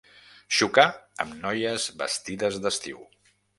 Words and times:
Xocar 0.59 0.85
amb 1.25 1.37
noies 1.45 1.87
vestides 2.01 2.61
d'estiu. 2.67 3.07